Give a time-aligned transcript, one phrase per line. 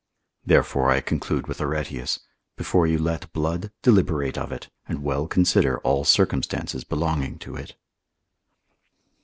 [0.43, 2.21] Therefore I conclude with Areteus,
[2.57, 7.75] before you let blood, deliberate of it, and well consider all circumstances belonging to it.